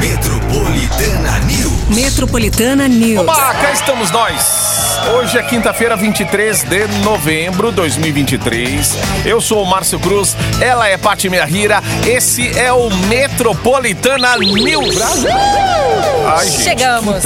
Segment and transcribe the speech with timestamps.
[0.00, 1.88] Metropolitana News.
[1.90, 3.20] Metropolitana News.
[3.20, 4.80] Oba, cá estamos nós.
[5.14, 8.96] Hoje é quinta-feira, 23 de novembro de 2023.
[9.26, 11.82] Eu sou o Márcio Cruz, ela é Pati Rira.
[12.06, 14.96] Esse é o Metropolitana News.
[16.26, 17.22] Ai, gente, Chegamos.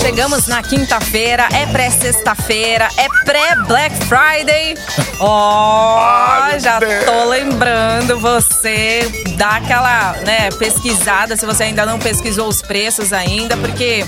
[0.00, 4.74] Chegamos na quinta-feira, é pré-sexta-feira, é pré-Black Friday.
[5.20, 7.04] Ó, meu já Deus.
[7.04, 13.56] tô lembrando você dá aquela, né, pesquisada se você ainda não pesquisou os preços ainda,
[13.56, 14.04] porque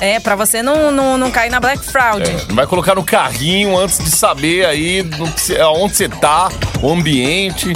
[0.00, 2.22] é pra você não, não, não cair na Black Fraud.
[2.28, 5.04] É, vai colocar no carrinho antes de saber aí
[5.36, 6.48] cê- aonde você tá,
[6.80, 7.72] o ambiente,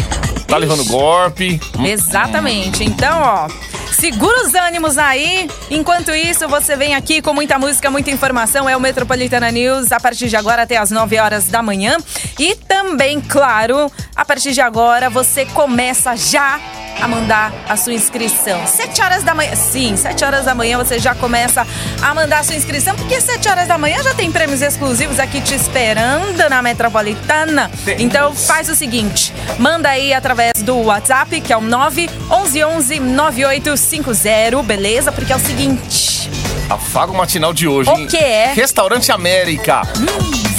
[0.46, 1.60] tá levando golpe.
[1.84, 2.82] Exatamente.
[2.84, 3.48] Então, ó,
[3.92, 5.48] segura os ânimos aí.
[5.70, 8.68] Enquanto isso, você vem aqui com muita música, muita informação.
[8.68, 11.96] É o Metropolitana News a partir de agora até as 9 horas da manhã.
[12.38, 16.59] E também, claro, a partir de agora você começa já
[17.00, 18.66] a mandar a sua inscrição.
[18.66, 19.54] 7 horas da manhã.
[19.54, 21.66] Sim, 7 horas da manhã você já começa
[22.02, 25.40] a mandar a sua inscrição, porque 7 horas da manhã já tem prêmios exclusivos aqui
[25.40, 27.70] te esperando na Metropolitana.
[27.98, 35.13] Então faz o seguinte, manda aí através do WhatsApp, que é o 911 9850, beleza?
[35.13, 36.30] Porque é o seguinte,
[36.68, 38.52] Afago matinal de hoje, O que é?
[38.52, 39.82] Restaurante América.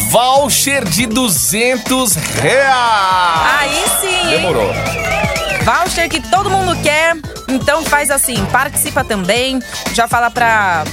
[0.09, 3.59] Voucher de 200 reais.
[3.59, 4.29] aí sim?
[4.29, 4.71] Demorou.
[5.67, 7.17] Voucher que todo mundo quer.
[7.49, 9.59] Então faz assim, participa também.
[9.93, 10.85] Já fala pra.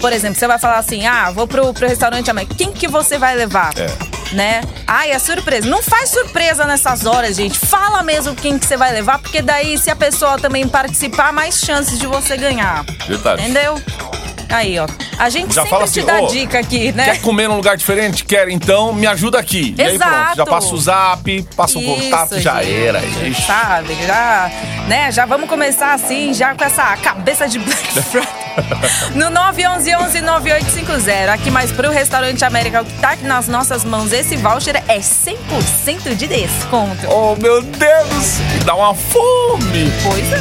[0.00, 2.48] Por exemplo, você vai falar assim: ah, vou pro, pro restaurante amanhã.
[2.58, 3.72] Quem que você vai levar?
[3.78, 4.34] É.
[4.34, 4.62] Né?
[4.84, 5.68] Ai, é surpresa.
[5.68, 7.56] Não faz surpresa nessas horas, gente.
[7.56, 11.60] Fala mesmo quem que você vai levar, porque daí, se a pessoa também participar, mais
[11.60, 12.84] chances de você ganhar.
[13.06, 13.42] Verdade.
[13.42, 13.80] Entendeu?
[14.54, 14.86] Aí, ó.
[15.18, 17.06] A gente Já sempre fala te assim, dá ô, dica aqui, né?
[17.06, 18.24] Quer comer num lugar diferente?
[18.24, 19.74] Quer, então me ajuda aqui.
[19.76, 20.50] E aí pronto, já Exato.
[20.50, 23.02] passa o zap, passa o Isso, contato, já gente, era.
[23.04, 23.42] Ixi.
[23.42, 23.96] Sabe?
[24.06, 24.50] Já,
[24.86, 25.10] né?
[25.10, 28.28] Já vamos começar assim, já com essa cabeça de Black Friday.
[29.16, 31.28] No 911-9850.
[31.30, 36.14] Aqui mais pro Restaurante América, o que tá nas nossas mãos, esse voucher é 100%
[36.14, 37.08] de desconto.
[37.08, 39.90] Oh, meu Deus, dá uma fome.
[40.04, 40.40] Pois é.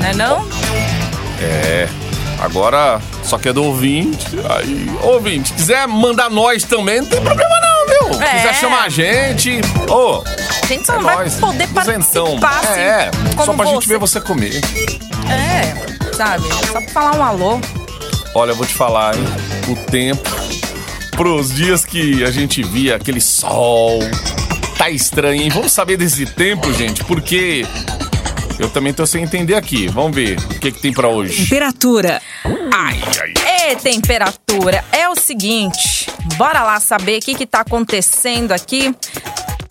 [0.00, 0.48] Não é não?
[1.40, 1.88] É,
[2.40, 4.26] agora só que é do ouvinte.
[4.56, 8.22] Aí, ouvinte, quiser mandar nós também, não tem problema não, viu?
[8.22, 8.36] É.
[8.36, 10.22] Quiser chamar a gente, ô,
[10.62, 11.34] A gente só é não vai nóis.
[11.34, 12.38] poder Duzentão.
[12.38, 13.10] participar assim, É,
[13.44, 13.88] só pra gente você.
[13.88, 14.60] ver você comer.
[15.28, 16.44] É, sabe?
[16.66, 17.60] Só pra falar um alô.
[18.34, 19.24] Olha, eu vou te falar, hein?
[19.68, 20.30] O tempo
[21.16, 23.98] pros dias que a gente via aquele sol.
[24.76, 25.48] Tá estranho, hein?
[25.48, 27.66] Vamos saber desse tempo, gente, porque
[28.58, 29.88] eu também tô sem entender aqui.
[29.88, 31.44] Vamos ver o que, que tem pra hoje.
[31.44, 32.20] Temperatura.
[32.72, 33.72] Ai, ai.
[33.72, 36.06] E temperatura é o seguinte,
[36.36, 38.94] bora lá saber o que que tá acontecendo aqui.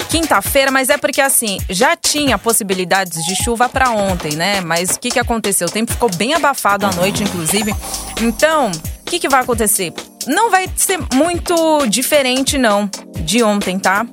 [0.10, 4.62] Quinta-feira, mas é porque assim, já tinha possibilidades de chuva pra ontem, né?
[4.62, 5.68] Mas o que que aconteceu?
[5.68, 7.74] O tempo ficou bem abafado à noite, inclusive.
[8.22, 9.94] Então, o que que vai acontecer?
[10.28, 14.06] Não vai ser muito diferente não de ontem, tá?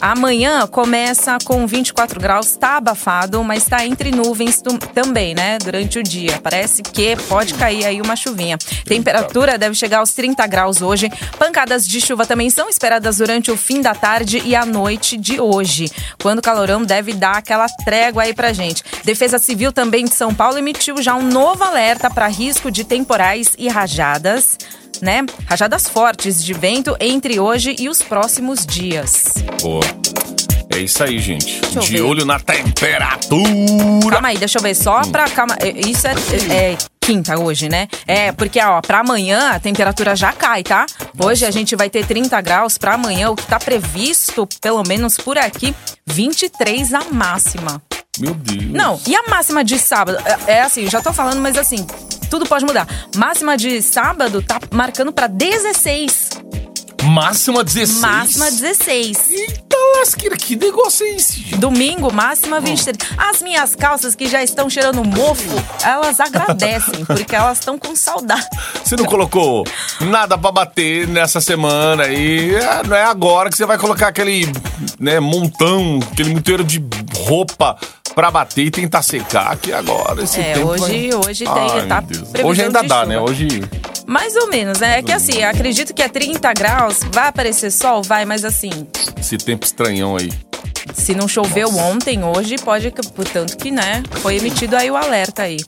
[0.00, 4.62] Amanhã começa com 24 graus, tá abafado, mas tá entre nuvens
[4.94, 5.58] também, né?
[5.58, 6.38] Durante o dia.
[6.42, 8.58] Parece que pode cair aí uma chuvinha.
[8.84, 11.10] Temperatura deve chegar aos 30 graus hoje.
[11.38, 15.40] Pancadas de chuva também são esperadas durante o fim da tarde e a noite de
[15.40, 15.90] hoje,
[16.22, 18.82] quando o calorão deve dar aquela trégua aí pra gente.
[19.04, 23.54] Defesa Civil também de São Paulo emitiu já um novo alerta para risco de temporais
[23.58, 24.58] e rajadas.
[25.02, 25.24] Né?
[25.46, 29.34] Rajadas fortes de vento entre hoje e os próximos dias.
[29.62, 29.82] Boa.
[30.74, 31.60] É isso aí, gente.
[31.74, 34.10] eu De olho na temperatura.
[34.10, 35.28] Calma aí, deixa eu ver só pra.
[35.28, 36.12] Calma, é, isso é,
[36.52, 37.88] é quinta hoje, né?
[38.06, 40.84] É, porque, ó, pra amanhã a temperatura já cai, tá?
[41.18, 45.16] Hoje a gente vai ter 30 graus, pra amanhã o que tá previsto, pelo menos
[45.16, 45.74] por aqui,
[46.04, 47.80] 23 a máxima.
[48.18, 48.72] Meu Deus.
[48.72, 50.18] Não, e a máxima de sábado?
[50.46, 51.86] É, é assim, já tô falando, mas assim,
[52.28, 52.86] tudo pode mudar.
[53.16, 56.30] Máxima de sábado tá marcando pra 16.
[57.06, 58.00] Máxima 16.
[58.00, 59.30] Máxima 16.
[59.30, 61.40] Eita lasqueira, que negócio é esse?
[61.40, 61.56] gente?
[61.56, 62.96] Domingo, máxima 23.
[63.16, 68.46] As minhas calças que já estão cheirando mofo, elas agradecem, porque elas estão com saudade.
[68.84, 69.64] Você não colocou
[70.00, 72.54] nada pra bater nessa semana aí.
[72.54, 74.50] É, Não é agora que você vai colocar aquele
[74.98, 76.82] né, montão, aquele monteiro de
[77.24, 77.78] roupa
[78.16, 81.20] pra bater e tentar secar, que agora esse É, tempo hoje- vai...
[81.28, 82.02] hoje tem- Ai, tá
[82.44, 83.06] Hoje ainda dá, chuva.
[83.06, 83.20] né?
[83.20, 83.46] Hoje...
[84.06, 84.98] Mais ou menos, né?
[84.98, 88.70] É que assim, acredito que é 30 graus, vai aparecer sol, vai, mas assim,
[89.20, 90.32] Esse tempo estranhão aí.
[90.94, 95.58] se não choveu ontem, hoje pode, portanto que, né, foi emitido aí o alerta aí.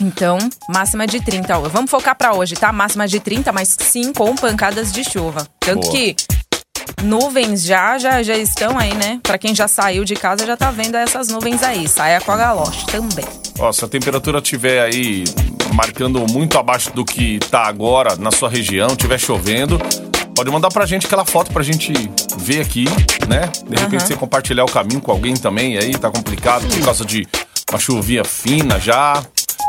[0.00, 0.38] Então,
[0.68, 1.58] máxima de 30.
[1.58, 1.70] hoje.
[1.72, 2.72] Vamos focar pra hoje, tá?
[2.72, 5.46] Máxima de 30, mas sim com pancadas de chuva.
[5.58, 5.92] Tanto Boa.
[5.92, 6.16] que
[7.02, 9.20] nuvens já, já, já estão aí, né?
[9.22, 11.88] Pra quem já saiu de casa, já tá vendo essas nuvens aí.
[11.88, 13.24] Saia com a galoche também.
[13.58, 15.24] Ó, se a temperatura estiver aí
[15.74, 19.78] marcando muito abaixo do que tá agora na sua região, estiver chovendo,
[20.34, 21.92] pode mandar pra gente aquela foto pra gente
[22.38, 22.84] ver aqui,
[23.28, 23.50] né?
[23.68, 27.26] De repente você compartilhar o caminho com alguém também aí, tá complicado por causa de
[27.70, 29.22] uma chuvinha fina já.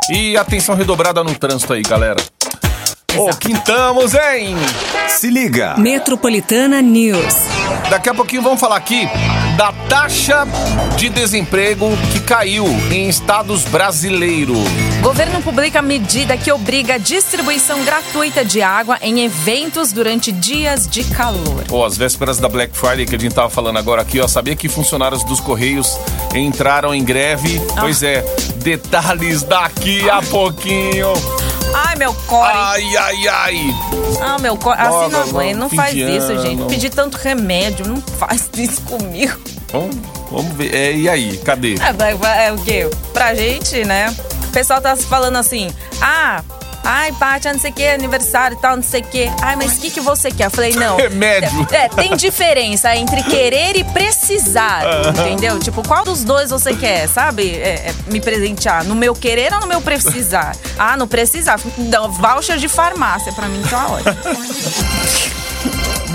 [0.10, 2.22] E atenção redobrada no trânsito aí, galera.
[3.18, 4.56] Ô, quintamos, hein?
[5.10, 5.76] Se liga.
[5.78, 7.36] Metropolitana News.
[7.90, 9.08] Daqui a pouquinho vamos falar aqui
[9.58, 10.48] da taxa
[10.96, 14.58] de desemprego que caiu em estados brasileiros.
[15.02, 21.04] Governo publica medida que obriga a distribuição gratuita de água em eventos durante dias de
[21.04, 21.66] calor.
[21.70, 24.56] Ó, as vésperas da Black Friday que a gente tava falando agora aqui, ó, sabia
[24.56, 26.00] que funcionários dos Correios
[26.34, 27.62] entraram em greve?
[27.78, 28.24] Pois é,
[28.64, 31.12] detalhes daqui a pouquinho.
[31.74, 32.52] Ai, meu core.
[32.54, 33.76] Ai, ai, ai.
[34.22, 34.78] Ah, meu core.
[34.80, 35.58] Assim não aguento.
[35.58, 36.64] Não faz isso, gente.
[36.66, 37.88] Pedir tanto remédio.
[37.88, 39.38] Não faz isso comigo.
[39.72, 39.96] Vamos,
[40.30, 40.74] vamos ver.
[40.76, 41.76] É, e aí, cadê?
[41.76, 42.90] É, vai- é o quê?
[43.14, 44.14] Pra gente, né?
[44.48, 45.72] O pessoal tá falando assim,
[46.02, 46.44] ah,
[46.84, 49.32] ai, Paty, não sei o que, aniversário e tal, não sei o que.
[49.42, 50.46] Ai, mas o que, que você quer?
[50.46, 50.98] Eu falei, não.
[51.02, 51.68] Remédio.
[51.72, 55.60] É, tem diferença entre querer e precisar, entendeu?
[55.60, 57.50] Tipo, qual dos dois você quer, sabe?
[57.56, 60.56] É, é, me presentear, no meu querer ou no meu precisar?
[60.78, 61.60] Ah, no precisar.
[61.78, 64.16] Não, voucher de farmácia, pra mim tá ótimo.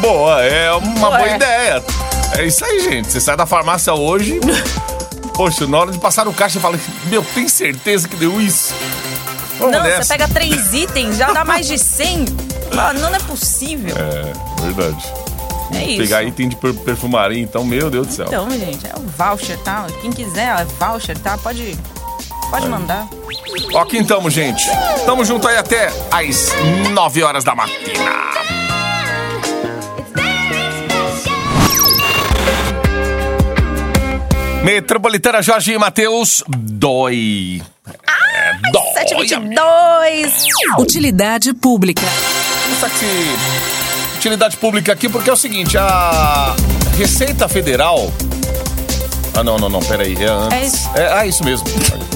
[0.00, 1.18] Boa, é uma Ué.
[1.18, 1.84] boa ideia.
[2.36, 3.12] É isso aí, gente.
[3.12, 4.40] Você sai da farmácia hoje.
[5.34, 8.74] Poxa, na hora de passar no caixa, você fala: Meu, tem certeza que deu isso?
[9.58, 10.02] Vamos não, nessa.
[10.02, 12.18] você pega três itens, já dá mais de 100.
[12.74, 13.94] Mano, ah, não é possível.
[13.96, 15.12] É, verdade.
[15.74, 15.98] É isso.
[15.98, 18.26] Pegar item de perfumaria, então, meu Deus do céu.
[18.26, 19.86] Então, gente, é o voucher, tá?
[20.00, 21.36] Quem quiser, é voucher, tá?
[21.38, 21.76] Pode,
[22.50, 23.08] pode mandar.
[23.74, 24.64] Ó, então, gente.
[25.04, 26.52] Tamo junto aí até às
[26.92, 28.26] 9 horas da matina.
[34.62, 37.62] Metropolitana Jorge e Matheus, dói.
[38.06, 38.25] Ah!
[39.34, 40.44] 22.
[40.78, 42.02] Utilidade pública.
[42.72, 44.16] Isso aqui.
[44.16, 46.54] Utilidade pública aqui, porque é o seguinte: a
[46.96, 48.12] Receita Federal
[49.36, 50.16] ah, não, não, não, peraí.
[50.18, 50.52] É, antes.
[50.52, 50.90] É isso.
[50.94, 51.66] É, ah, isso mesmo.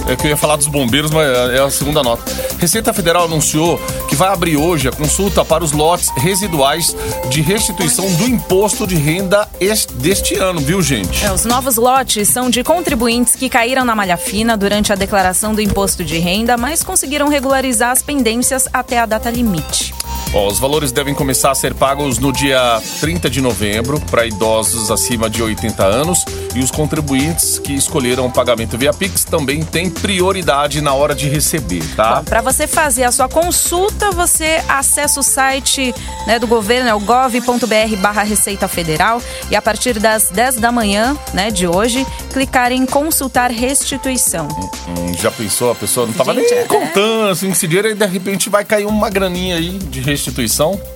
[0.08, 2.22] É que eu ia falar dos bombeiros, mas é a segunda nota.
[2.58, 3.78] Receita Federal anunciou
[4.08, 6.96] que vai abrir hoje a consulta para os lotes residuais
[7.28, 11.24] de restituição do imposto de renda es- deste ano, viu, gente?
[11.24, 15.54] É, os novos lotes são de contribuintes que caíram na malha fina durante a declaração
[15.54, 19.94] do imposto de renda, mas conseguiram regularizar as pendências até a data limite.
[20.32, 24.88] Ó, os valores devem começar a ser pagos no dia 30 de novembro para idosos
[24.88, 26.24] acima de 80 anos
[26.54, 31.28] e os contribuintes que escolheram o pagamento via Pix também têm prioridade na hora de
[31.28, 32.22] receber, tá?
[32.22, 35.92] Para você fazer a sua consulta, você acessa o site
[36.26, 40.70] né, do governo, é o gov.br barra Receita Federal e a partir das 10 da
[40.70, 44.46] manhã né, de hoje, clicar em consultar restituição.
[44.88, 45.72] Hum, já pensou?
[45.72, 46.64] A pessoa não tava Gente, nem é.
[46.64, 50.19] contando assim esse dinheiro e de repente vai cair uma graninha aí de restituição,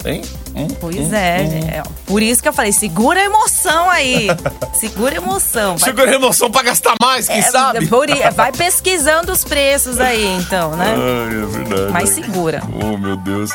[0.05, 0.23] hein?
[0.55, 1.69] Hum, Pois hum, é, hum.
[1.69, 4.29] é, por isso que eu falei, segura a emoção aí,
[4.75, 5.76] segura a emoção.
[5.76, 7.87] Vai, Segura a emoção pra gastar mais, quem é, sabe?
[8.35, 10.94] vai pesquisando os preços aí, então, né?
[10.97, 11.93] Ai, é verdade.
[11.93, 12.62] Mas segura.
[12.82, 13.50] Oh, meu Deus.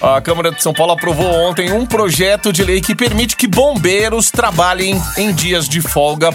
[0.00, 4.30] A Câmara de São Paulo aprovou ontem um projeto de lei que permite que bombeiros
[4.30, 6.30] trabalhem em dias de folga.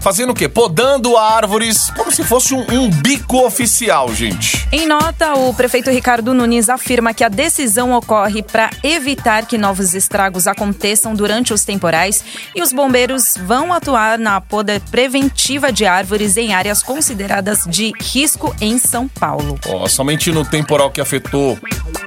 [0.00, 0.48] Fazendo o quê?
[0.48, 4.66] Podando árvores como se fosse um, um bico oficial, gente.
[4.70, 9.94] Em nota, o prefeito Ricardo Nunes afirma que a decisão ocorre para evitar que novos
[9.94, 12.24] estragos aconteçam durante os temporais
[12.54, 18.54] e os bombeiros vão atuar na poda preventiva de árvores em áreas consideradas de risco
[18.60, 19.58] em São Paulo.
[19.66, 21.58] Ó, somente no temporal que afetou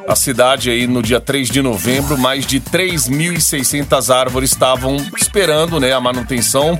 [0.07, 5.93] a cidade aí no dia 3 de novembro, mais de 3.600 árvores estavam esperando né,
[5.93, 6.79] a manutenção,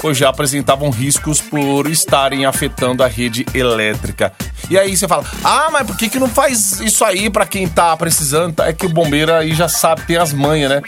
[0.00, 4.32] pois já apresentavam riscos por estarem afetando a rede elétrica.
[4.68, 7.68] E aí você fala, ah, mas por que, que não faz isso aí pra quem
[7.68, 8.62] tá precisando?
[8.62, 10.82] É que o bombeiro aí já sabe, tem as manhas, né?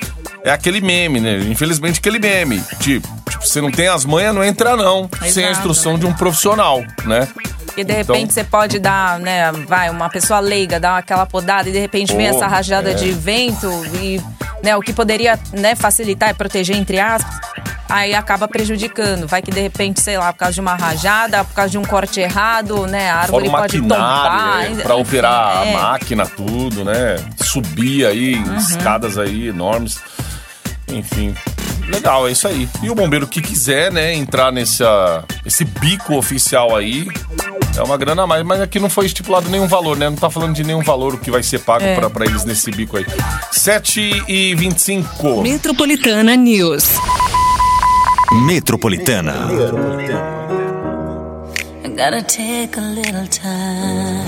[0.45, 1.39] É aquele meme, né?
[1.39, 2.61] Infelizmente, aquele meme.
[2.81, 5.09] Tipo, tipo você não tem as manhas, não entra não.
[5.21, 5.51] Sem a Exato.
[5.69, 7.29] instrução de um profissional, né?
[7.77, 11.69] E de repente Então- você pode dar, né, vai, uma pessoa leiga dar aquela podada
[11.69, 12.95] e de repente vem Oh, essa rajada é.
[12.95, 13.67] de vento
[14.03, 14.21] e,
[14.63, 17.35] né, o que poderia, né, facilitar e proteger entre aspas,
[17.89, 19.27] aí acaba prejudicando.
[19.27, 21.85] Vai que de repente, sei lá, por causa de uma rajada, por causa de um
[21.85, 24.59] corte errado, né, a Fora árvore o pode maquinário, tombar.
[24.63, 25.75] né, enfim, pra operar é.
[25.75, 27.17] a máquina, tudo, né?
[27.43, 28.57] Subir aí, Uhum.
[28.57, 29.99] escadas aí enormes.
[30.89, 31.35] Enfim,
[31.89, 32.69] Legal, é isso aí.
[32.81, 37.09] E o bombeiro que quiser, né, entrar nessa, esse bico oficial aí,
[37.77, 40.09] é uma grana a mais, mas aqui não foi estipulado nenhum valor, né?
[40.09, 41.97] Não tá falando de nenhum valor que vai ser pago É.
[41.97, 43.05] pra, pra eles nesse bico aí.
[43.51, 45.43] 7 e 25.
[45.43, 46.85] Metropolitana News.
[48.35, 49.35] Metropolitana.
[51.85, 54.25] I gotta take a little time.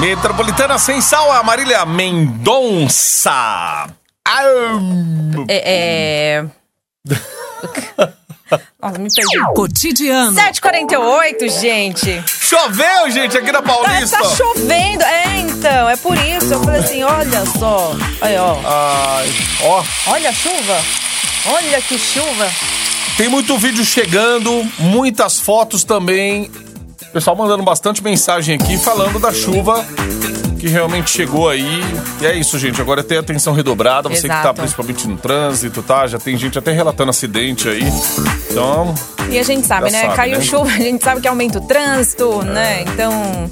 [0.00, 3.88] Metropolitana sem sal, a Marília Mendonça.
[5.48, 5.48] É.
[5.48, 6.44] é...
[8.82, 9.38] Nossa, me perdi.
[9.54, 10.36] Cotidiano.
[10.36, 12.22] 7h48, gente.
[12.26, 14.18] Choveu, gente, aqui na Tá, Paulista.
[14.18, 15.04] tá chovendo.
[15.04, 16.52] É, então, é por isso.
[16.52, 17.92] Eu falei assim: olha só.
[18.20, 18.56] Aí, ó.
[18.64, 20.76] Ai, ó, Olha a chuva.
[21.46, 22.50] Olha que chuva.
[23.16, 26.50] tem muito vídeo chegando, muitas fotos também.
[27.12, 29.84] Pessoal mandando bastante mensagem aqui falando da chuva
[30.58, 31.82] que realmente chegou aí.
[32.20, 32.80] E é isso, gente.
[32.80, 34.08] Agora é ter atenção redobrada.
[34.08, 34.60] Você que tá Exato.
[34.60, 36.06] principalmente no trânsito, tá?
[36.06, 37.82] Já tem gente até relatando acidente aí.
[38.48, 38.94] Então,
[39.28, 40.02] E a gente sabe, né?
[40.02, 40.44] sabe, Caiu né?
[40.44, 42.82] chuva, a gente sabe que aumenta o trânsito, né?
[42.82, 43.50] Então,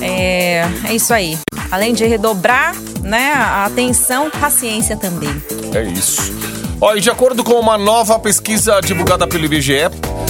[0.00, 1.36] é, é isso aí.
[1.72, 2.72] Além de redobrar,
[3.02, 5.34] né, a atenção, paciência também.
[5.74, 6.32] É isso.
[6.86, 9.88] Ó, e de acordo com uma nova pesquisa divulgada pelo IBGE,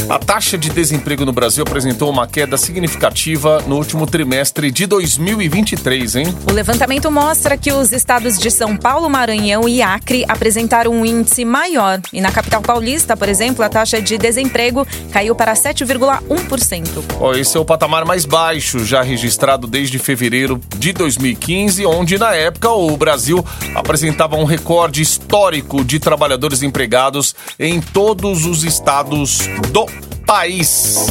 [0.08, 6.16] a taxa de desemprego no Brasil apresentou uma queda significativa no último trimestre de 2023,
[6.16, 6.34] hein?
[6.48, 11.44] O levantamento mostra que os estados de São Paulo, Maranhão e Acre apresentaram um índice
[11.44, 12.00] maior.
[12.12, 17.04] E na capital paulista, por exemplo, a taxa de desemprego caiu para 7,1%.
[17.18, 22.34] Ó, esse é o patamar mais baixo já registrado desde fevereiro de 2015, onde na
[22.34, 23.44] época o Brasil
[23.74, 29.93] apresentava um recorde histórico de trabalhadores empregados em todos os estados do
[30.24, 31.06] país.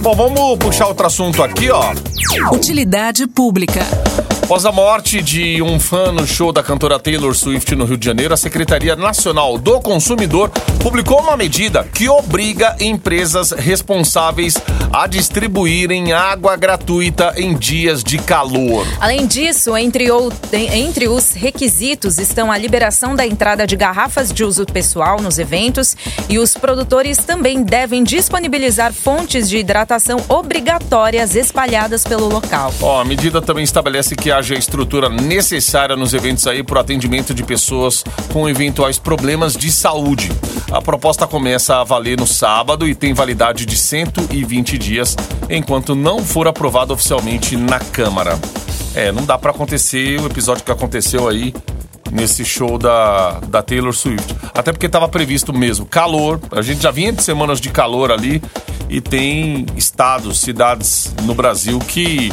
[0.00, 1.92] Bom, vamos puxar outro assunto aqui, ó.
[2.52, 3.80] Utilidade pública.
[4.52, 8.04] Após a morte de um fã no show da cantora Taylor Swift no Rio de
[8.04, 10.50] Janeiro, a Secretaria Nacional do Consumidor
[10.82, 14.58] publicou uma medida que obriga empresas responsáveis
[14.92, 18.86] a distribuírem água gratuita em dias de calor.
[19.00, 24.44] Além disso, entre, ou- entre os requisitos estão a liberação da entrada de garrafas de
[24.44, 25.96] uso pessoal nos eventos
[26.28, 32.70] e os produtores também devem disponibilizar fontes de hidratação obrigatórias espalhadas pelo local.
[32.82, 36.80] Ó, a medida também estabelece que haja a estrutura necessária nos eventos aí para o
[36.80, 40.32] atendimento de pessoas com eventuais problemas de saúde.
[40.72, 45.16] A proposta começa a valer no sábado e tem validade de 120 dias,
[45.48, 48.36] enquanto não for aprovado oficialmente na Câmara.
[48.96, 51.54] É, não dá para acontecer o episódio que aconteceu aí
[52.10, 54.34] nesse show da, da Taylor Swift.
[54.52, 56.40] Até porque estava previsto mesmo calor.
[56.50, 58.42] A gente já vinha de semanas de calor ali
[58.88, 62.32] e tem estados, cidades no Brasil que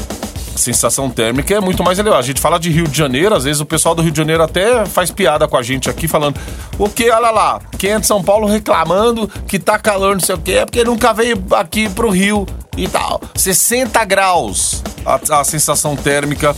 [0.60, 2.22] sensação térmica é muito mais elevada.
[2.22, 4.44] A gente fala de Rio de Janeiro, às vezes o pessoal do Rio de Janeiro
[4.44, 6.40] até faz piada com a gente aqui falando:
[6.78, 10.36] "O que, olha lá, quem é de São Paulo reclamando que tá calor, não sei
[10.36, 12.46] o quê, é porque nunca veio aqui pro Rio
[12.78, 13.22] e tal.
[13.36, 16.56] 60 graus a, a sensação térmica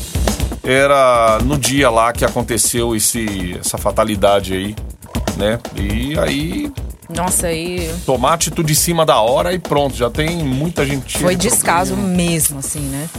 [0.63, 4.75] era no dia lá que aconteceu esse, essa fatalidade aí,
[5.38, 5.60] né?
[5.75, 6.72] E aí
[7.10, 11.17] Nossa, aí tomar atitude em cima da hora e pronto, já tem muita gente.
[11.17, 13.10] foi descaso mesmo, assim, né?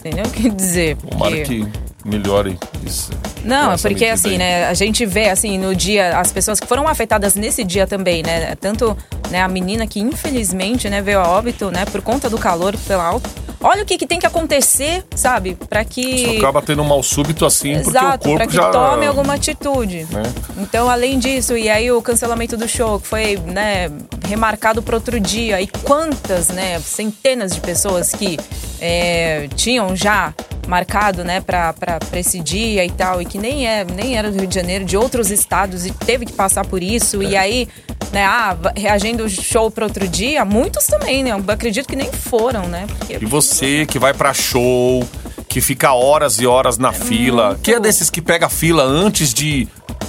[0.00, 0.96] Entendeu o que dizer?
[0.96, 1.68] Tomara Porque- que
[2.04, 3.10] melhore isso.
[3.44, 6.86] Não, é porque assim, né, a gente vê assim no dia as pessoas que foram
[6.88, 8.96] afetadas nesse dia também, né, tanto
[9.30, 13.04] né, a menina que infelizmente, né, veio a óbito, né, por conta do calor pela
[13.04, 13.28] alta.
[13.60, 17.02] Olha o que, que tem que acontecer, sabe, para que Só acaba tendo um mal
[17.02, 18.70] súbito assim, porque o Exato, corpo para que já.
[18.70, 20.06] tome alguma atitude.
[20.10, 20.22] Né?
[20.58, 23.90] Então, além disso, e aí o cancelamento do show, que foi né,
[24.28, 28.38] remarcado para outro dia, e quantas, né, centenas de pessoas que
[28.80, 30.34] é, tinham já
[30.66, 34.46] marcado, né, para esse dia e tal, e que nem, é, nem era do Rio
[34.46, 37.66] de Janeiro, de outros estados, e teve que passar por isso, e aí,
[38.12, 42.68] né, ah, reagindo o show para outro dia, muitos também, né, acredito que nem foram,
[42.68, 43.14] né, porque...
[43.14, 45.02] E você que vai pra show,
[45.48, 49.66] que fica horas e horas na fila, que é desses que pega fila antes de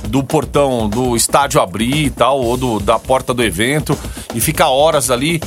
[0.07, 3.97] do portão do estádio abrir e tal, ou do, da porta do evento,
[4.33, 5.41] e fica horas ali.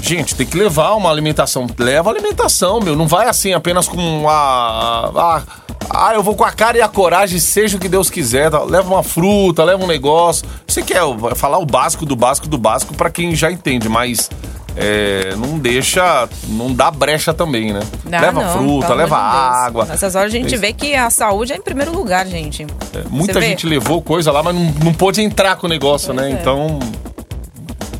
[0.00, 1.66] Gente, tem que levar uma alimentação.
[1.76, 2.94] Leva alimentação, meu.
[2.94, 5.42] Não vai assim apenas com a.
[5.90, 8.50] ah, eu vou com a cara e a coragem, seja o que Deus quiser.
[8.50, 8.62] tá?
[8.62, 10.46] Leva uma fruta, leva um negócio.
[10.66, 11.02] Você quer
[11.34, 14.30] falar o básico do básico do básico pra quem já entende, mas
[14.76, 17.80] é, não deixa, não dá brecha também, né?
[18.04, 19.84] Leva não, fruta, leva água.
[19.84, 22.64] Nessas horas a gente vê que a saúde é em primeiro lugar, gente.
[22.94, 23.46] É, Muita Você vê?
[23.46, 26.28] gente levou coisa lá, mas não, não pôde entrar com o negócio, né?
[26.28, 26.32] é.
[26.32, 26.78] Então.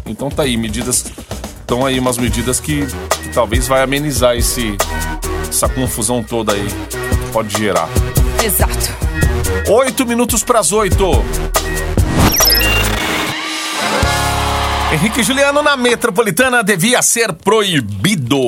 [0.07, 1.05] Então tá aí, medidas.
[1.61, 2.87] Estão aí umas medidas que,
[3.23, 4.75] que talvez vai amenizar esse,
[5.47, 7.89] essa confusão toda aí que pode gerar.
[8.43, 8.97] Exato.
[9.69, 11.23] Oito minutos para as oito.
[14.91, 18.41] Henrique Juliano na metropolitana devia ser proibido.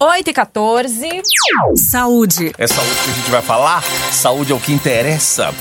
[0.00, 1.08] 8 e 14.
[1.76, 2.52] Saúde.
[2.58, 3.84] É saúde que a gente vai falar?
[4.10, 5.54] Saúde é o que interessa.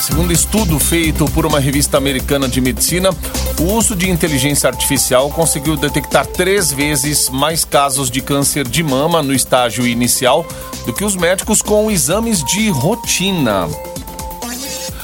[0.00, 3.10] Segundo estudo feito por uma revista americana de medicina,
[3.58, 9.20] o uso de inteligência artificial conseguiu detectar três vezes mais casos de câncer de mama
[9.20, 10.46] no estágio inicial
[10.86, 13.68] do que os médicos com exames de rotina.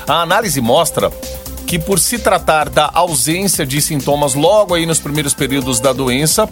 [0.07, 1.11] A análise mostra
[1.75, 6.49] que, por se tratar da ausência de sintomas logo aí nos primeiros períodos da doença,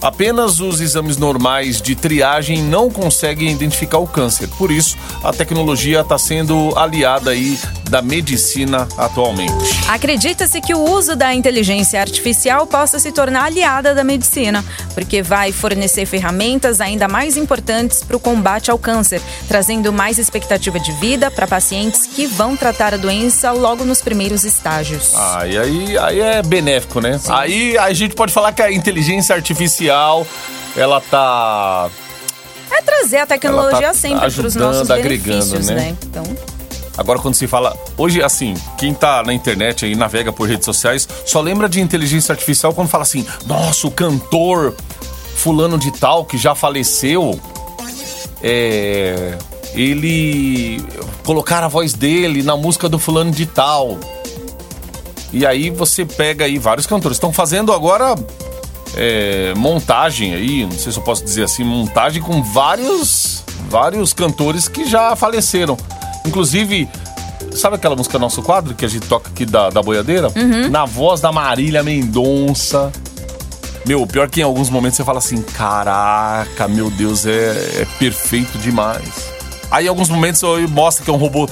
[0.00, 4.48] apenas os exames normais de triagem não conseguem identificar o câncer.
[4.58, 7.58] Por isso, a tecnologia está sendo aliada aí
[7.90, 9.52] da medicina atualmente.
[9.88, 15.52] Acredita-se que o uso da inteligência artificial possa se tornar aliada da medicina, porque vai
[15.52, 21.30] fornecer ferramentas ainda mais importantes para o combate ao câncer, trazendo mais expectativa de vida
[21.30, 25.12] para pacientes que vão tratar a doença logo nos primeiros estágios.
[25.14, 27.20] Ah, e aí, aí é benéfico, né?
[27.28, 29.85] Aí a gente pode falar que a inteligência artificial,
[30.76, 31.88] ela tá
[32.70, 35.74] É trazer a tecnologia Ela tá sempre para os nossos agregando, benefícios, né?
[35.74, 35.96] né?
[36.02, 36.24] Então,
[36.96, 37.76] Agora, quando se fala.
[37.96, 42.32] Hoje, assim, quem tá na internet aí, navega por redes sociais, só lembra de inteligência
[42.32, 44.74] artificial quando fala assim: nossa, o cantor
[45.36, 47.38] Fulano de Tal, que já faleceu,
[48.42, 49.36] é.
[49.74, 50.82] Ele.
[51.22, 53.98] Colocaram a voz dele na música do Fulano de Tal.
[55.32, 57.16] E aí você pega aí vários cantores.
[57.16, 58.14] Estão fazendo agora
[58.96, 64.68] é, montagem aí, não sei se eu posso dizer assim, montagem com vários vários cantores
[64.68, 65.76] que já faleceram.
[66.24, 66.88] Inclusive,
[67.52, 70.28] sabe aquela música Nosso Quadro que a gente toca aqui da, da boiadeira?
[70.70, 72.92] Na voz da Marília Mendonça.
[73.84, 78.58] Meu, pior que em alguns momentos você fala assim, caraca, meu Deus, é, é perfeito
[78.58, 79.08] demais.
[79.70, 81.48] Aí em alguns momentos eu- mostra que é um robô.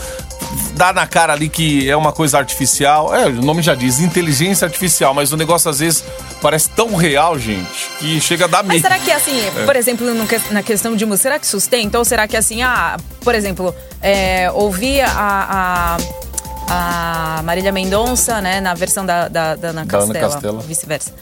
[0.75, 3.15] Dá na cara ali que é uma coisa artificial.
[3.15, 6.05] É, o nome já diz, inteligência artificial, mas o negócio às vezes
[6.43, 8.83] parece tão real, gente, que chega a dar Mas medo.
[8.83, 10.07] será que, assim, por exemplo,
[10.51, 11.99] na questão de música, será que sustenta?
[11.99, 15.97] Ou será que, assim, ah, por exemplo, é, ouvir a,
[16.69, 21.13] a, a Marília Mendonça, né, na versão da, da, da Ana Da Ana Castela, vice-versa.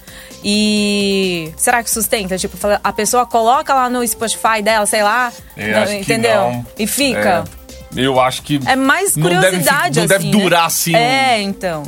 [0.44, 2.36] E será que sustenta?
[2.36, 6.64] Tipo, a pessoa coloca lá no Spotify dela, sei lá, que entendeu?
[6.78, 7.44] E fica.
[7.58, 7.61] É,
[7.96, 8.60] eu acho que.
[8.66, 10.42] É, mais não deve curiosidade, Não deve, assim, né?
[10.42, 10.94] durar assim.
[10.96, 11.82] É, então.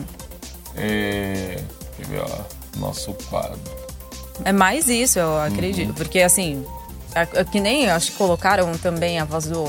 [0.77, 1.59] É.
[1.97, 2.79] Quer ver, ó.
[2.79, 3.59] Nosso quadro.
[4.45, 5.89] É mais isso, eu acredito.
[5.91, 5.95] Uhum.
[5.95, 6.65] Porque, assim,
[7.53, 9.65] que nem, acho que colocaram também a voz do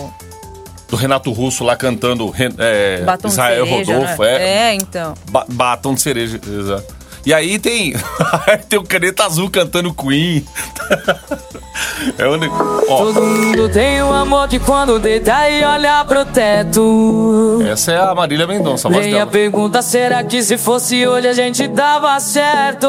[0.88, 4.34] Do Renato Russo lá cantando é, Batom Israel cereja, Rodolfo, né?
[4.34, 4.50] é.
[4.72, 5.14] É, então.
[5.30, 6.96] Ba- batom de cereja, exato.
[7.26, 7.94] E aí tem.
[8.70, 10.46] tem o Caneta Azul cantando Queen.
[12.18, 12.38] é o.
[12.38, 12.48] ne-
[12.88, 17.60] Ó, Todo mundo tem um amor de quando deita e olha pro teto.
[17.70, 19.32] essa é a Marília Mendonça, a voz Vem a dela.
[19.32, 22.88] pergunta, será que se fosse hoje a gente dava certo?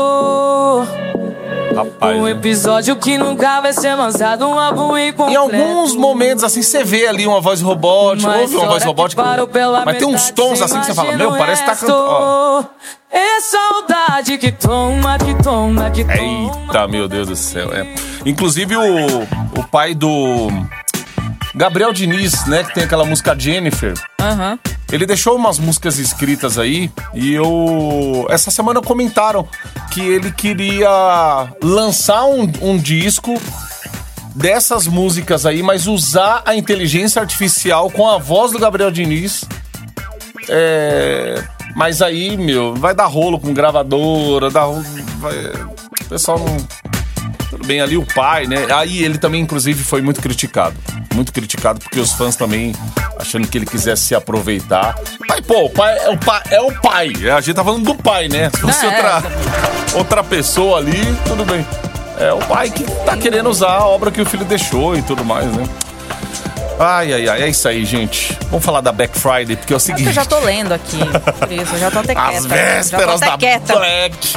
[1.76, 2.16] Rapaz.
[2.16, 2.30] Um né?
[2.30, 5.30] episódio que nunca vai ser lançado, um álbum incompleto.
[5.30, 9.22] Em alguns momentos, assim, você vê ali uma voz robótica, Mas ouve uma voz robótica.
[9.84, 12.68] Mas tem uns tons assim que você fala, meu, parece que tá cantando.
[13.10, 16.16] É saudade que toma, que toma, que toma.
[16.16, 17.72] Eita, meu Deus do céu.
[17.72, 17.86] É.
[18.24, 19.22] Inclusive o,
[19.58, 20.48] o pai do
[21.54, 23.94] Gabriel Diniz, né, que tem aquela música Jennifer.
[24.20, 24.58] Aham.
[24.90, 28.26] Ele deixou umas músicas escritas aí e eu.
[28.30, 29.48] Essa semana comentaram
[29.90, 33.34] que ele queria lançar um, um disco
[34.34, 39.44] dessas músicas aí, mas usar a inteligência artificial com a voz do Gabriel Diniz.
[40.48, 41.42] É.
[41.74, 45.52] Mas aí, meu, vai dar rolo com gravadora, dá vai-
[46.00, 46.56] O pessoal não.
[47.50, 48.66] Tudo bem, ali o pai, né?
[48.74, 50.74] Aí ele também, inclusive, foi muito criticado.
[51.14, 52.74] Muito criticado porque os fãs também
[53.18, 54.94] achando que ele quisesse se aproveitar.
[55.26, 56.42] Pai, pô, o pai é o pai.
[56.50, 57.12] É o pai.
[57.34, 58.50] A gente tá falando do pai, né?
[58.50, 58.88] Se fosse é.
[58.88, 59.22] outra,
[59.94, 61.64] outra pessoa ali, tudo bem.
[62.18, 65.24] É o pai que tá querendo usar a obra que o filho deixou e tudo
[65.24, 65.64] mais, né?
[66.78, 68.36] Ai, ai, ai, é isso aí, gente.
[68.50, 70.06] Vamos falar da Black Friday, porque é o É seguinte.
[70.08, 70.98] eu já tô lendo aqui.
[71.38, 72.36] Por isso, eu já tô até quieta.
[72.36, 73.76] As vésperas da quieta.
[73.76, 74.36] Black.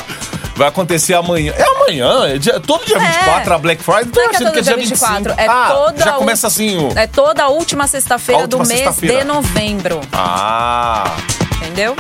[0.60, 1.54] Vai acontecer amanhã.
[1.56, 2.28] É amanhã?
[2.28, 4.08] É dia- todo dia 24 a Black Friday?
[4.08, 5.14] Tô Não é que é achando todo que é dia dia 25.
[5.20, 7.00] 24, é ah, toda já começa assim o...
[7.00, 10.02] É toda a última sexta-feira do mês de novembro.
[10.12, 11.16] Ah,
[11.62, 11.96] Entendeu?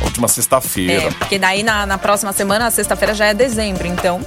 [0.00, 1.08] última sexta-feira.
[1.08, 4.20] É, porque daí na, na próxima semana, a sexta-feira já é dezembro, então.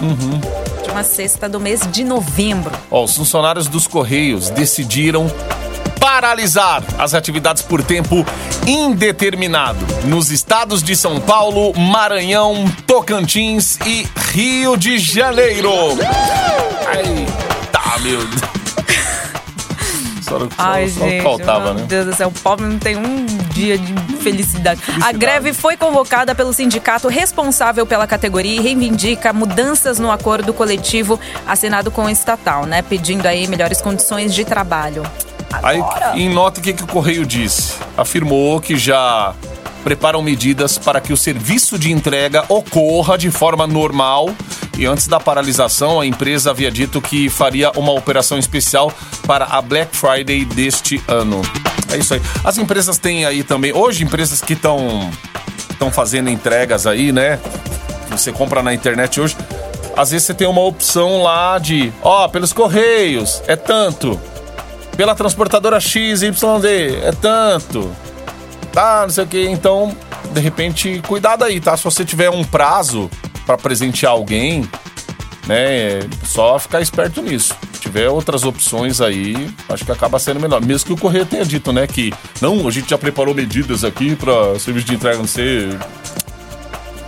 [0.00, 0.40] Uhum.
[0.78, 2.72] Última sexta do mês de novembro.
[2.90, 5.30] Ó, os funcionários dos Correios decidiram
[6.14, 8.24] paralisar as atividades por tempo
[8.68, 15.72] indeterminado nos estados de São Paulo, Maranhão, Tocantins e Rio de Janeiro.
[16.94, 18.40] Eita, meu Deus.
[20.22, 21.86] Só, Ai, só gente, faltava, meu né?
[21.86, 24.80] Deus do céu, o pobre não tem um dia de felicidade.
[25.02, 31.20] A greve foi convocada pelo sindicato responsável pela categoria e reivindica mudanças no acordo coletivo
[31.46, 32.80] assinado com o estatal, né?
[32.80, 35.02] Pedindo aí melhores condições de trabalho.
[35.62, 35.82] Aí,
[36.14, 37.74] em nota, o que, que o Correio disse?
[37.96, 39.34] Afirmou que já
[39.82, 44.34] preparam medidas para que o serviço de entrega ocorra de forma normal.
[44.78, 48.92] E antes da paralisação, a empresa havia dito que faria uma operação especial
[49.26, 51.42] para a Black Friday deste ano.
[51.92, 52.22] É isso aí.
[52.42, 53.72] As empresas têm aí também.
[53.72, 55.10] Hoje, empresas que estão
[55.70, 57.38] estão fazendo entregas aí, né?
[58.10, 59.36] Você compra na internet hoje.
[59.96, 64.20] Às vezes você tem uma opção lá de, ó, pelos correios é tanto.
[64.96, 67.94] Pela transportadora XYD é tanto.
[68.72, 69.48] Tá, não sei o que.
[69.48, 69.96] Então,
[70.32, 71.76] de repente, cuidado aí, tá?
[71.76, 73.10] Se você tiver um prazo
[73.46, 74.68] para presentear alguém,
[75.46, 76.00] né?
[76.24, 77.54] Só ficar esperto nisso.
[77.72, 80.60] Se tiver outras opções aí, acho que acaba sendo melhor.
[80.64, 81.86] Mesmo que o correio tenha dito, né?
[81.86, 85.78] Que não, a gente já preparou medidas aqui para serviço de entrega não ser.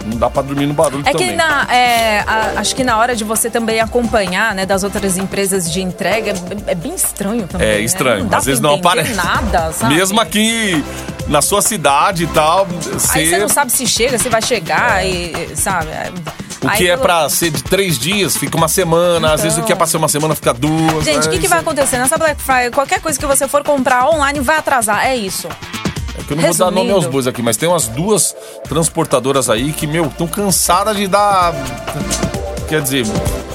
[0.07, 1.29] Não dá pra dormir no barulho É também.
[1.31, 5.17] que na, é, a- acho que na hora de você também acompanhar, né, das outras
[5.17, 6.31] empresas de entrega,
[6.67, 7.67] é, é bem estranho também.
[7.69, 7.81] É né?
[7.81, 8.25] estranho.
[8.27, 9.15] Dá Às vezes não aparece.
[9.15, 9.95] nada, sabe?
[9.95, 10.85] Mesmo aqui
[11.29, 12.67] na sua cidade e tal.
[13.13, 15.89] Aí você não sabe se chega, se vai chegar, e, sabe?
[16.63, 19.35] O Aí que é pelo- pra ser de três dias, fica uma semana.
[19.35, 21.05] Às vezes o que é pra ser uma semana, fica duas.
[21.05, 21.37] Gente, o né?
[21.37, 22.71] que, que vai acontecer nessa Black Friday?
[22.71, 25.05] Qualquer coisa que você for comprar online vai atrasar.
[25.07, 25.49] É isso.
[26.19, 27.11] É que eu não vou dar nome aos Resumindo.
[27.11, 28.35] bois aqui, mas tem umas duas
[28.69, 31.53] transportadoras aí que, meu, estão cansadas de dar.
[32.69, 33.05] Quer dizer,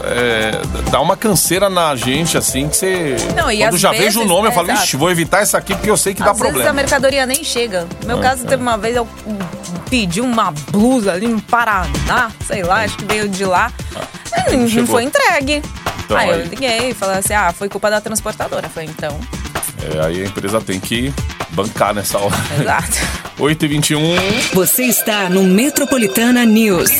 [0.05, 0.51] é,
[0.89, 3.15] dá uma canseira na gente, assim, que você.
[3.35, 4.85] Não, e Quando já vezes- vejo o nome, eu é, falo, exato.
[4.85, 6.71] ixi, vou evitar isso aqui porque eu sei que dá Às a problema.
[6.73, 7.87] mercadoria nem chega.
[8.01, 8.47] No meu É, caso, é.
[8.47, 9.05] teve uma vez eu
[9.89, 13.69] pedi uma blusa ali no Paraná, sei lá, acho que veio de lá.
[14.49, 14.87] E não Ah, chegou.
[14.87, 15.61] foi entregue.
[16.05, 16.47] Então, aí, eu aí.
[16.47, 18.67] liguei e falei assim: ah, foi culpa da transportadora.
[18.67, 19.19] Eu falei, então,
[19.93, 21.13] É, aí a empresa tem que
[21.51, 22.35] bancar nessa hora.
[22.59, 23.21] exato.
[23.39, 24.53] 8h21.
[24.53, 26.91] Você está no Metropolitana News.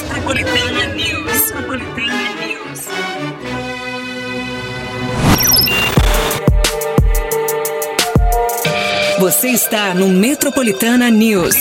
[9.20, 11.56] Você está no Metropolitana News.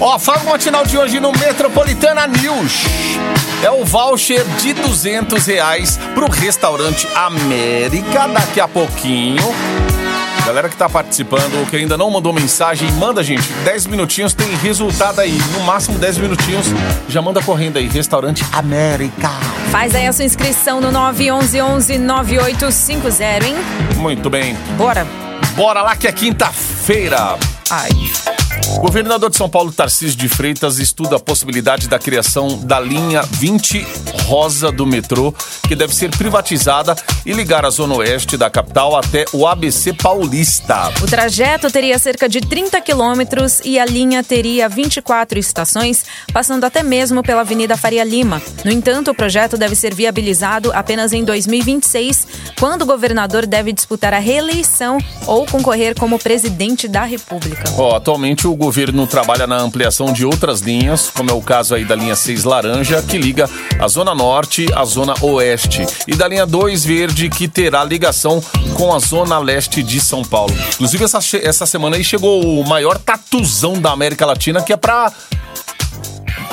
[0.00, 2.84] Ó, fala o matinal de hoje no Metropolitana News.
[3.62, 9.42] É o voucher de 200 reais pro restaurante América daqui a pouquinho.
[10.48, 13.46] Galera que tá participando, que ainda não mandou mensagem, manda, gente.
[13.66, 15.36] 10 minutinhos tem resultado aí.
[15.52, 16.68] No máximo 10 minutinhos.
[17.06, 17.86] Já manda correndo aí.
[17.86, 19.28] Restaurante América.
[19.70, 23.56] Faz aí a sua inscrição no 911-9850, hein?
[23.96, 24.56] Muito bem.
[24.78, 25.06] Bora.
[25.54, 27.36] Bora lá que é quinta-feira.
[27.70, 27.90] Ai.
[28.76, 33.84] Governador de São Paulo, Tarcísio de Freitas, estuda a possibilidade da criação da linha 20
[34.26, 35.34] rosa do metrô,
[35.66, 40.92] que deve ser privatizada e ligar a zona oeste da capital até o ABC Paulista.
[41.02, 46.82] O trajeto teria cerca de 30 quilômetros e a linha teria 24 estações, passando até
[46.82, 48.40] mesmo pela Avenida Faria Lima.
[48.64, 52.26] No entanto, o projeto deve ser viabilizado apenas em 2026,
[52.58, 57.64] quando o governador deve disputar a reeleição ou concorrer como presidente da República.
[57.76, 61.84] Ó, atualmente o governo trabalha na ampliação de outras linhas, como é o caso aí
[61.84, 63.48] da linha 6 laranja, que liga
[63.80, 68.42] a zona norte à zona oeste, e da linha 2 verde, que terá ligação
[68.74, 70.54] com a zona leste de São Paulo.
[70.74, 75.12] Inclusive, essa, essa semana aí chegou o maior tatuzão da América Latina, que é pra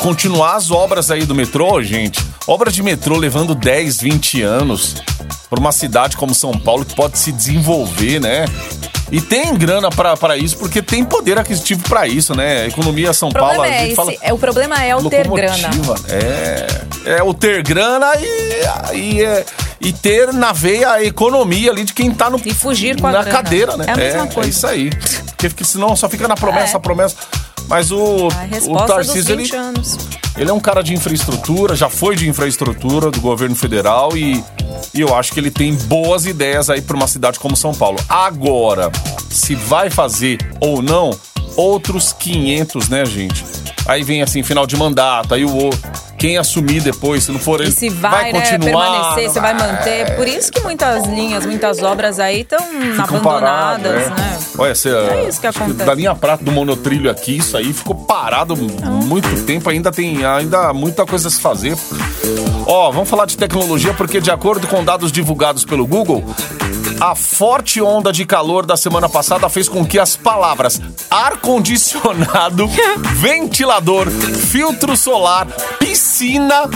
[0.01, 2.23] continuar as obras aí do metrô, gente.
[2.47, 4.95] Obras de metrô levando 10, 20 anos
[5.49, 8.45] para uma cidade como São Paulo que pode se desenvolver, né?
[9.11, 12.63] E tem grana pra isso, porque tem poder aquisitivo pra isso, né?
[12.63, 14.13] A economia São Paulo, é esse, fala.
[14.21, 15.69] é, o problema é o ter grana.
[16.09, 19.45] É, é o ter grana e, e, é-
[19.79, 23.11] e ter na veia a economia ali de quem tá no, E fugir com a
[23.11, 23.37] na grana.
[23.37, 23.85] cadeira, né?
[23.87, 24.49] É a mesma coisa.
[24.49, 24.89] isso aí.
[24.89, 26.79] Porque porque senão só fica na promessa, É.
[26.79, 27.15] promessa.
[27.67, 29.81] Mas o, o dos Tarcísio, 20 ele,
[30.37, 34.43] ele é um cara de infraestrutura, já foi de infraestrutura do governo federal e,
[34.93, 37.97] e eu acho que ele tem boas ideias aí para uma cidade como São Paulo.
[38.07, 38.91] Agora,
[39.29, 41.11] se vai fazer ou não,
[41.55, 43.43] outros 500, né, gente?
[43.87, 45.69] Aí vem assim, final de mandato, aí o
[46.25, 49.53] quem assumir depois, se não for ele, E se vai, né, continuar, permanecer, se vai
[49.53, 50.15] manter.
[50.15, 52.57] Por isso que muitas linhas, muitas obras aí estão
[52.97, 54.09] abandonadas, parados, é.
[54.09, 54.39] né?
[54.57, 55.85] Olha, você, É isso que acontece.
[55.85, 60.73] Da linha prata do monotrilho aqui, isso aí ficou parado muito tempo, ainda tem ainda
[60.73, 61.77] muita coisa a se fazer.
[62.65, 66.23] Ó, vamos falar de tecnologia porque de acordo com dados divulgados pelo Google,
[66.99, 72.67] A forte onda de calor da semana passada fez com que as palavras ar-condicionado,
[73.15, 75.47] ventilador, filtro solar,
[75.79, 76.69] piscina,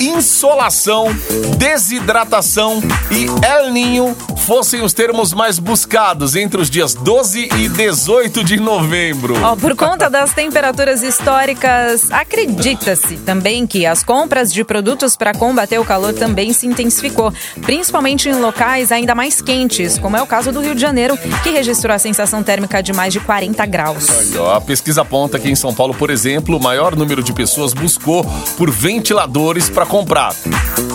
[0.00, 1.14] insolação,
[1.58, 8.44] desidratação e El Ninho fossem os termos mais buscados entre os dias 12 e 18
[8.44, 9.34] de novembro.
[9.42, 15.78] Ó, por conta das temperaturas históricas, acredita-se também que as compras de produtos para combater
[15.78, 20.52] o calor também se intensificou, principalmente em locais ainda mais quentes, como é o caso
[20.52, 24.06] do Rio de Janeiro, que registrou a sensação térmica de mais de 40 graus.
[24.54, 28.24] A pesquisa aponta que em São Paulo, por exemplo, o maior número de pessoas buscou
[28.56, 30.34] por ventiladores para comprar.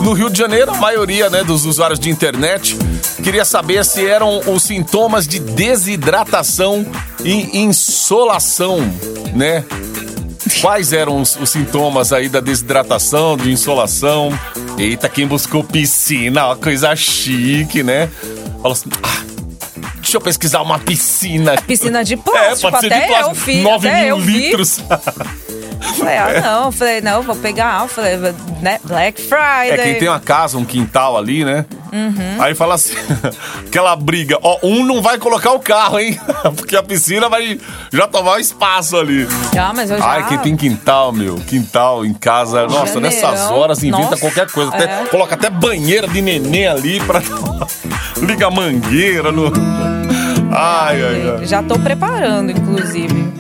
[0.01, 2.77] No Rio de Janeiro, a maioria né, dos usuários de internet
[3.23, 6.85] queria saber se eram os sintomas de desidratação
[7.23, 8.79] e insolação,
[9.33, 9.63] né?
[10.61, 14.31] Quais eram os, os sintomas aí da desidratação, de insolação?
[14.79, 18.09] Eita, quem buscou piscina, uma coisa chique, né?
[18.61, 19.23] Falou assim, ah,
[19.95, 21.55] deixa eu pesquisar uma piscina.
[21.63, 23.45] Piscina de É, plástico, pode ser de até eu plástico.
[23.45, 24.51] vi, 9 até mil eu vi.
[25.97, 28.17] Falei, ah, não, falei, não, vou pegar, falei,
[28.61, 29.71] né, Black Friday.
[29.71, 31.65] É, quem tem uma casa, um quintal ali, né?
[32.39, 32.93] Aí fala assim,
[33.65, 36.19] aquela briga, ó, um não vai colocar o carro, hein?
[36.55, 37.59] Porque a piscina vai
[37.91, 39.27] já tomar um espaço ali.
[39.57, 40.05] Ah, mas eu já...
[40.05, 43.01] Ai, quem tem quintal, meu, quintal em casa, nossa, Janeirão.
[43.01, 44.71] nessas horas inventa Nossa, qualquer coisa.
[44.71, 45.05] Até, é.
[45.09, 47.21] Coloca até banheira de neném ali pra.
[48.21, 49.51] Liga a mangueira no.
[50.51, 51.45] Ai, ai, ai.
[51.45, 53.33] Já tô preparando, inclusive.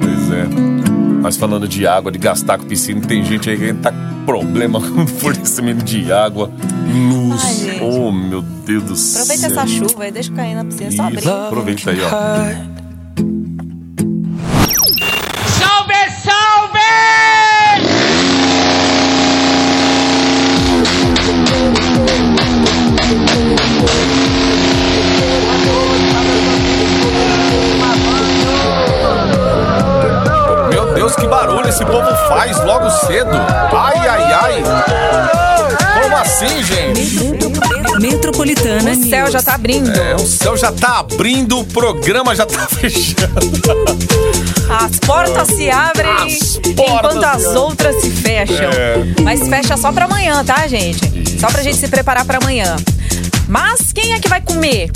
[0.00, 0.79] Pois é.
[1.20, 4.80] Mas falando de água, de gastar com piscina, tem gente aí que tá com problema
[4.82, 6.50] com fornecimento de água,
[7.08, 7.68] luz.
[7.68, 9.22] Ai, oh, meu Deus do céu.
[9.22, 11.28] Aproveita essa chuva aí, deixa cair na piscina, só abrir.
[11.28, 12.79] Aproveita aí, ó.
[32.30, 33.30] Faz logo cedo.
[33.76, 34.62] Ai, ai, ai.
[36.00, 38.00] Como assim, gente?
[38.00, 39.90] Metropolitana O céu já tá abrindo.
[39.90, 43.50] É, o céu já tá abrindo, o programa já tá fechando.
[44.70, 48.70] As portas se abrem As portas enquanto as outras se fecham.
[48.70, 49.04] É.
[49.22, 51.38] Mas fecha só pra amanhã, tá, gente?
[51.40, 52.76] Só pra gente se preparar pra amanhã.
[53.48, 54.88] Mas quem é que vai comer?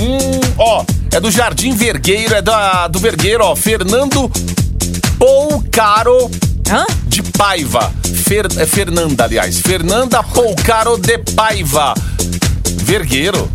[0.00, 3.56] Hum, ó, é do Jardim Vergueiro, é da, do Vergueiro, ó.
[3.56, 4.30] Fernando
[5.18, 6.30] Poucaro
[6.72, 6.86] Hã?
[7.04, 7.92] de Paiva.
[8.24, 9.58] Fer, é Fernanda, aliás.
[9.58, 11.92] Fernanda Poucaro de Paiva.
[12.82, 13.50] Vergueiro.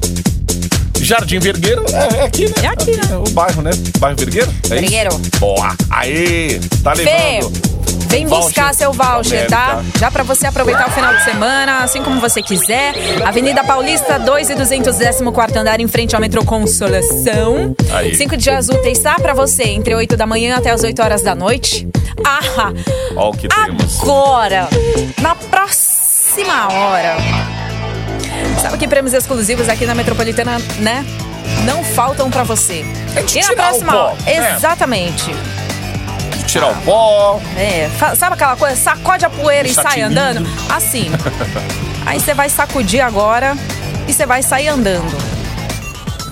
[1.07, 2.53] Jardim Vergueiro é, é aqui, né?
[2.63, 3.03] É aqui, né?
[3.15, 3.71] o bairro, né?
[3.97, 4.51] Bairro Vergueiro?
[4.65, 5.09] É Vergueiro.
[5.09, 5.39] Isso?
[5.39, 5.73] Boa.
[5.89, 7.03] Aê, tá Fê,
[7.39, 7.61] levando.
[8.09, 9.81] vem buscar seu voucher, tá?
[9.97, 12.93] Já pra você aproveitar o final de semana, assim como você quiser.
[13.25, 17.73] Avenida Paulista, 2 e 214 andar, em frente ao metrô Consolação.
[17.89, 18.13] Aí.
[18.13, 19.15] Cinco dias úteis, tá?
[19.15, 21.87] Pra você, entre 8 da manhã até as 8 horas da noite.
[22.25, 22.73] Ah,
[23.15, 24.01] Ó o que temos.
[24.01, 24.67] agora,
[25.21, 27.15] na próxima hora.
[28.61, 31.05] Sabe que prêmios exclusivos aqui na Metropolitana, né?
[31.65, 32.85] Não faltam pra você.
[33.15, 34.55] É de e na tirar o próxima pó, né?
[34.55, 35.35] exatamente.
[36.45, 37.41] Tirar o pó.
[37.55, 38.75] É, sabe aquela coisa?
[38.75, 40.47] Sacode a poeira e sai andando?
[40.69, 41.09] Assim.
[42.05, 43.55] Aí você vai sacudir agora
[44.07, 45.15] e você vai sair andando.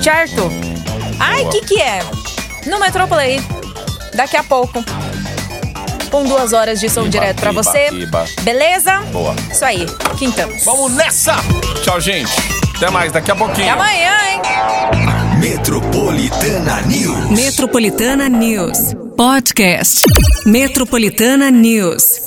[0.01, 0.49] Certo?
[1.19, 1.99] Ai, o que que é?
[2.65, 3.41] No Metroplay.
[4.13, 4.83] Daqui a pouco.
[6.15, 7.89] Com duas horas de som Iba, direto pra iba, você.
[7.89, 8.25] iba.
[8.43, 9.01] Beleza?
[9.11, 9.35] Boa.
[9.51, 9.85] Isso aí.
[10.17, 10.63] Quintamos.
[10.63, 11.35] Vamos nessa!
[11.83, 12.31] Tchau, gente.
[12.77, 13.69] Até mais, daqui a pouquinho.
[13.69, 14.41] Até amanhã, hein?
[15.41, 17.29] Metropolitana News.
[17.31, 18.93] Metropolitana News.
[19.17, 20.05] Podcast.
[20.45, 22.24] Metropolitana News.